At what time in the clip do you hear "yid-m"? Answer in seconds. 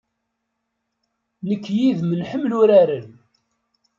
1.77-2.09